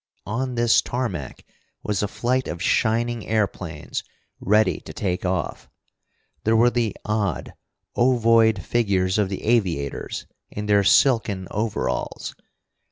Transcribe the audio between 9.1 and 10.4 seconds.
of the aviators